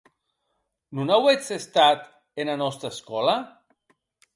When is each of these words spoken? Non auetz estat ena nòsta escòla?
Non 1.01 1.11
auetz 1.17 1.45
estat 1.59 2.09
ena 2.47 2.59
nòsta 2.65 2.95
escòla? 2.95 3.41